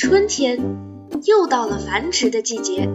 [0.00, 0.56] 春天
[1.24, 2.88] 又到了繁殖的季节。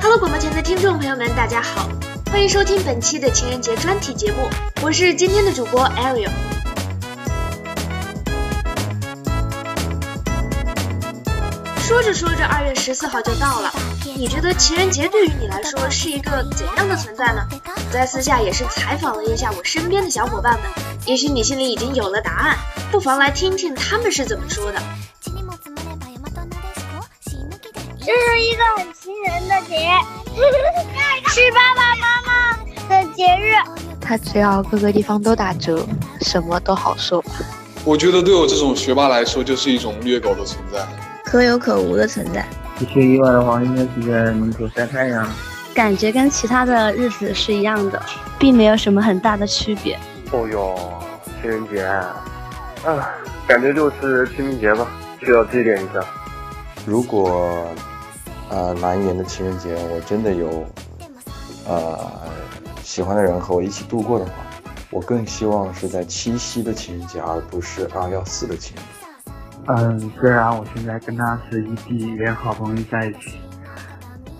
[0.00, 1.90] Hello，广播前的听众朋友们，大家好，
[2.30, 4.48] 欢迎收听本期的情人节专题节目，
[4.82, 6.55] 我是今天的主播 Ariel。
[11.86, 13.72] 说着说着，二月十四号就到了。
[14.16, 17.46] 你觉得情人节对于你来说是一个怎样的存在呢？
[17.64, 20.62] 我在私下也是采访了一下我身边的小伙伴们，
[21.06, 22.56] 也许你心里已经有了答案，
[22.90, 24.82] 不妨来听听他们是怎么说的。
[28.00, 29.88] 这是一个很情人的节，
[31.30, 32.56] 是爸爸妈妈
[32.88, 33.54] 的节日。
[34.00, 35.86] 它只要各个地方都打折，
[36.22, 37.24] 什么都好说。
[37.84, 40.84] 我觉得对我这种学霸来说，就是一种虐狗的存在。
[41.26, 42.46] 可有可无的存在。
[42.78, 45.28] 不出意外的话，应该是在门口晒太阳。
[45.74, 48.00] 感觉跟其他的日子是一样的，
[48.38, 49.98] 并没有什么很大的区别。
[50.30, 50.74] 哦哟，
[51.42, 53.10] 情人节，啊，
[53.46, 54.86] 感觉就是清明节吧，
[55.20, 56.00] 需要祭奠一下。
[56.86, 57.66] 如果，
[58.48, 60.64] 呃，哪一年的情人节我真的有，
[61.66, 61.98] 呃，
[62.82, 64.32] 喜欢的人和我一起度过的话，
[64.90, 68.95] 我更希望是在七夕的情人节，而不是二幺四的情人节。
[69.68, 73.36] 嗯，虽然我现在跟他是异地连好朋友在一起，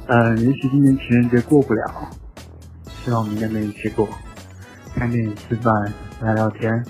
[0.06, 2.08] 嗯，也许今年情人节过不了，
[3.04, 4.08] 希望明年能一起过，
[4.94, 5.74] 看电影、吃饭、
[6.22, 6.84] 聊聊天，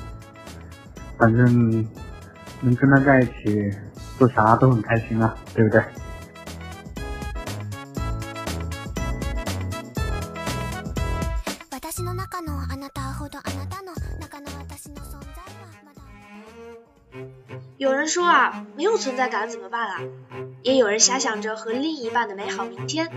[1.18, 1.46] 反正
[2.60, 3.70] 能跟他在一起，
[4.18, 5.82] 做啥都很开心啊，对不对？
[18.06, 20.00] 说啊，没有存在感怎么办啊？
[20.62, 23.08] 也有人遐想着和另一半的美好明天，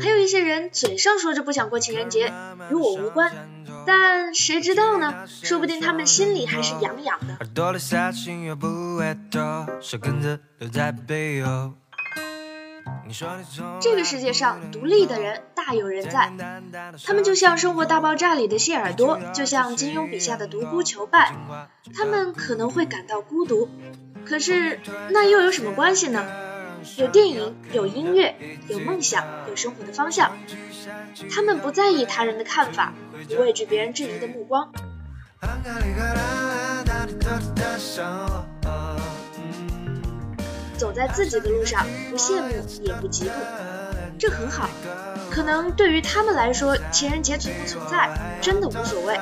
[0.00, 2.32] 还有一些人嘴上说着不想过情人节，
[2.70, 3.32] 与我无关，
[3.86, 5.26] 但谁知道呢？
[5.26, 7.38] 说不定他们心里还是痒痒的。
[13.80, 16.32] 这个世界上独立的人大有人在，
[17.04, 21.36] 他们就像《生活大爆炸》里的谢耳朵，就像金庸笔下的独孤求败。
[21.94, 23.70] 他们可能会感到孤独，
[24.26, 24.80] 可是
[25.10, 26.26] 那又有什么关系呢？
[26.96, 28.34] 有电影，有音乐，
[28.66, 30.36] 有梦想，有生活的方向。
[31.30, 32.92] 他们不在意他人的看法，
[33.28, 34.72] 不畏惧别人质疑的目光。
[40.76, 42.48] 走在自己的路上，不羡慕
[42.82, 43.30] 也不嫉妒，
[44.18, 44.68] 这很好。
[45.32, 49.18] 可能对于他们来说，情人节存不存在，真的无所谓。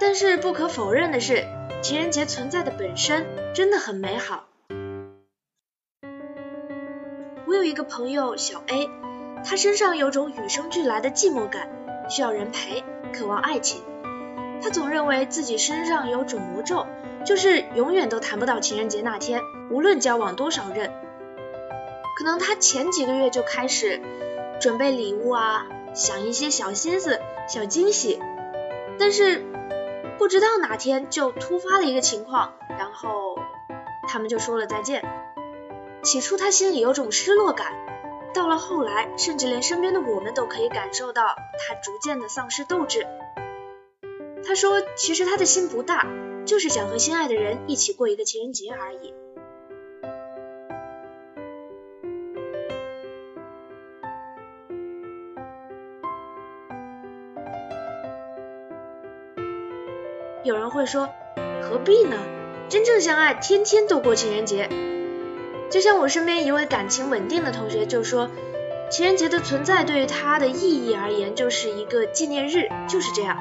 [0.00, 1.44] 但是不可否认的是，
[1.82, 4.46] 情人节存在的本身真的很美好。
[7.46, 8.88] 我有一个朋友小 A，
[9.44, 11.68] 他身上有种与生俱来的寂寞感，
[12.08, 13.82] 需要人陪，渴望爱情。
[14.62, 16.86] 他总认为自己身上有种魔咒，
[17.26, 20.90] 就是永远都谈不到情人节那天，无论交往多少任。
[22.16, 24.00] 可能他前几个月就开始
[24.62, 28.18] 准备礼物啊，想一些小心思、小惊喜，
[28.98, 29.44] 但是。
[30.20, 33.38] 不知道哪天就突发了一个情况，然后
[34.06, 35.02] 他们就说了再见。
[36.02, 37.72] 起初他心里有种失落感，
[38.34, 41.22] 到了后来，甚至连身边的我们都可以感受到
[41.58, 43.06] 他逐渐的丧失斗志。
[44.46, 46.06] 他说，其实他的心不大，
[46.44, 49.14] 就是想和心爱的人一起过一个情人节而已。
[60.42, 61.10] 有人会说，
[61.62, 62.16] 何必呢？
[62.70, 64.70] 真正相爱，天天都过情人节。
[65.70, 68.30] 就像我身边一位感情稳定的同学就说，
[68.90, 73.36] 情人节的存在对于他的意义而言，就是一个纪念日，就是这样。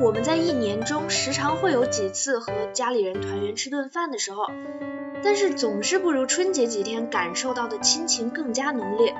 [0.00, 4.50] 我们在一年中时常会有几次和家里人团圆吃顿饭的时候，
[5.22, 9.14] 但是总是不如春节几天感受到的亲情更加浓烈。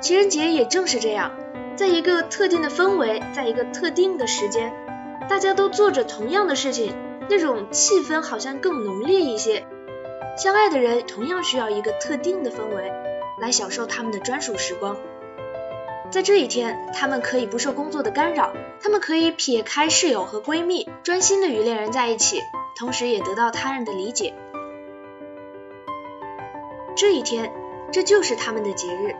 [0.00, 1.30] 情人节也正是这样。
[1.76, 4.72] 在一个特定的氛围，在一个特定的时间，
[5.28, 6.94] 大家都做着同样的事情，
[7.28, 9.66] 那种气氛好像更浓烈一些。
[10.36, 12.92] 相爱的人同样需要一个特定的氛围，
[13.40, 14.96] 来享受他们的专属时光。
[16.10, 22.40] 在这一天，他们可以不受工作的干扰，他们可以撇开室友和闺蜜，专心的与恋人在一起，
[22.76, 24.32] 同时也得到他人的理解。
[26.96, 27.52] 这一天，
[27.90, 29.16] 这就是他们的节日。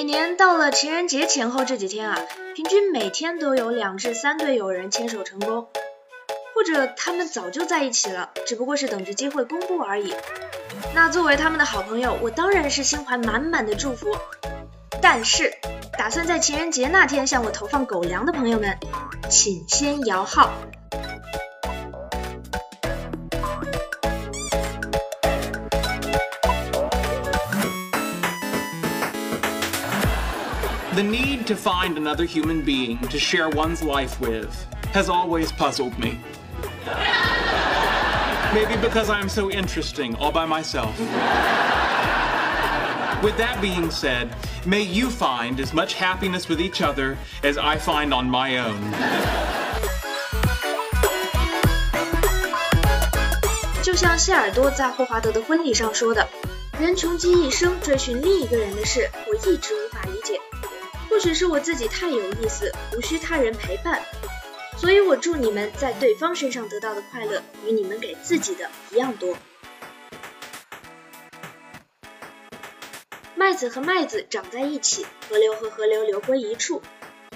[0.00, 2.18] 每年到了情人节前后这几天啊，
[2.56, 5.68] 平均每天都有两至三对友人牵手成功，
[6.54, 10.14] 或者他们早就在一起了，只不过是等着机会公布而已。
[10.94, 14.16] 那作为他们的好朋友，我当然是心怀满满的祝福。
[15.02, 15.52] 但是，
[15.98, 18.78] 打算在情人节那天向我投放狗粮的朋友们，
[19.28, 20.50] 请先摇号。
[30.95, 36.19] The need to find another human being to share one's life with has always puzzled me.
[38.53, 40.97] Maybe because I'm so interesting all by myself.
[43.21, 44.29] With that being said,
[44.65, 48.79] may you find as much happiness with each other as I find on my own.
[53.83, 59.78] 就像谢尔多在霍华德的婚礼上说的：“人穷极一生追寻另一个人的事，我一直无法理解。
[61.10, 64.00] 或许是我自己太有意思，无需他人陪伴。
[64.78, 69.36] 所以我祝你们在对方身上得到的快乐，与你们给自己的一样多。”
[73.34, 76.80] 麦子和麦子长在一起，河流和河流流归一处，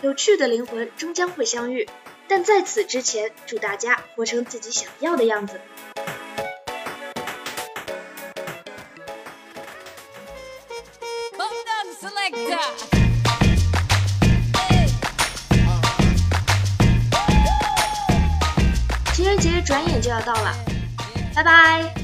[0.01, 1.89] 有趣的灵魂终将会相遇。
[2.29, 5.61] 但在此之前，祝大家活成自己想要的样子。
[12.77, 12.94] 情
[19.75, 20.55] 转眼就要到了，
[21.35, 22.04] 拜拜。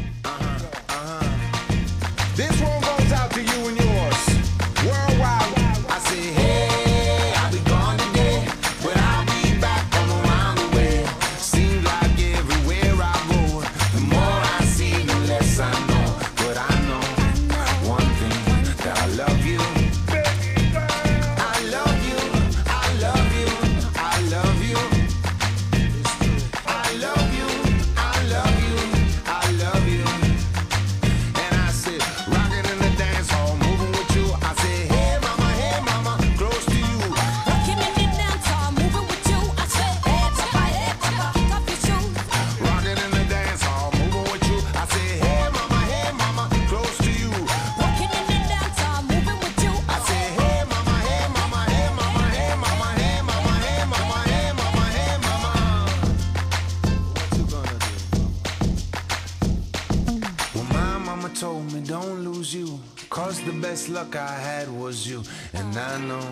[62.41, 62.81] Me you.
[63.11, 65.23] Cause the best luck I had was you.
[65.53, 66.27] And I know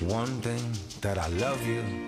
[0.00, 2.07] one thing that I love you